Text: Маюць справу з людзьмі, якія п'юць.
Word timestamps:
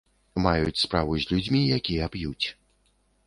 Маюць 0.45 0.81
справу 0.83 1.11
з 1.25 1.29
людзьмі, 1.33 1.61
якія 1.77 2.07
п'юць. 2.15 2.47